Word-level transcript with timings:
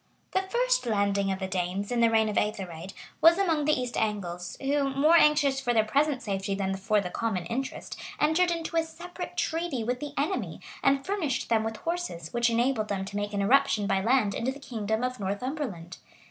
The 0.31 0.41
first 0.41 0.87
landing 0.87 1.31
of 1.31 1.37
the 1.37 1.45
Danes, 1.45 1.91
in 1.91 1.99
the 2.01 2.09
reign 2.09 2.27
of 2.27 2.35
Ethered, 2.35 2.91
was 3.21 3.37
among 3.37 3.65
the 3.65 3.79
East 3.79 3.95
Angles, 3.95 4.57
who, 4.59 4.89
more 4.89 5.15
anxious 5.15 5.61
for 5.61 5.75
their 5.75 5.83
present 5.83 6.23
safety 6.23 6.55
than 6.55 6.75
for 6.75 6.99
the 6.99 7.11
common 7.11 7.45
interest, 7.45 7.99
entered 8.19 8.49
into 8.49 8.77
a 8.77 8.83
separate 8.83 9.37
treaty 9.37 9.83
with 9.83 9.99
the 9.99 10.13
enemy, 10.17 10.59
and 10.81 11.05
furnished 11.05 11.49
them 11.49 11.63
with 11.63 11.77
horses, 11.77 12.33
which 12.33 12.49
enabled 12.49 12.87
them 12.87 13.05
to 13.05 13.15
make 13.15 13.31
an 13.31 13.43
irruption 13.43 13.85
by 13.85 14.01
land 14.01 14.33
into 14.33 14.51
the 14.51 14.57
kingdom 14.59 15.03
of 15.03 15.19
Northumberland. 15.19 15.97